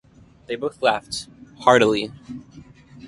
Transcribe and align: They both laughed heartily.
They 0.47 0.55
both 0.55 0.81
laughed 0.81 1.27
heartily. 1.59 2.11